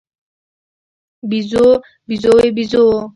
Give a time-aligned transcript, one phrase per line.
[1.29, 1.67] بیزو،
[2.07, 2.97] بیزووې، بیزوو